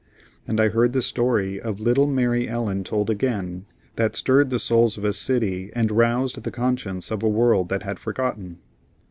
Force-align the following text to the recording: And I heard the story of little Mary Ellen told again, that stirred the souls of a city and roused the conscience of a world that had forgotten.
And 0.47 0.59
I 0.59 0.69
heard 0.69 0.93
the 0.93 1.01
story 1.03 1.61
of 1.61 1.79
little 1.79 2.07
Mary 2.07 2.49
Ellen 2.49 2.83
told 2.83 3.07
again, 3.11 3.67
that 3.97 4.15
stirred 4.15 4.49
the 4.49 4.57
souls 4.57 4.97
of 4.97 5.05
a 5.05 5.13
city 5.13 5.69
and 5.75 5.91
roused 5.91 6.41
the 6.43 6.49
conscience 6.49 7.11
of 7.11 7.21
a 7.21 7.29
world 7.29 7.69
that 7.69 7.83
had 7.83 7.99
forgotten. 7.99 8.57